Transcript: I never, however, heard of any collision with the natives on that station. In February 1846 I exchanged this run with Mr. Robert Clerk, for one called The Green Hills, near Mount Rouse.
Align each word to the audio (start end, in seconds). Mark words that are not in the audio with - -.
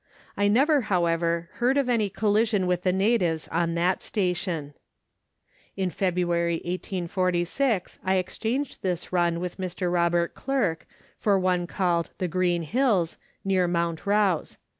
I 0.35 0.47
never, 0.47 0.81
however, 0.89 1.49
heard 1.61 1.77
of 1.77 1.87
any 1.87 2.09
collision 2.09 2.65
with 2.65 2.81
the 2.81 2.91
natives 2.91 3.47
on 3.49 3.75
that 3.75 4.01
station. 4.01 4.73
In 5.77 5.91
February 5.91 6.55
1846 6.65 7.99
I 8.03 8.15
exchanged 8.15 8.81
this 8.81 9.13
run 9.13 9.39
with 9.39 9.59
Mr. 9.59 9.93
Robert 9.93 10.33
Clerk, 10.33 10.87
for 11.19 11.37
one 11.37 11.67
called 11.67 12.09
The 12.17 12.27
Green 12.27 12.63
Hills, 12.63 13.19
near 13.45 13.67
Mount 13.67 14.07
Rouse. 14.07 14.57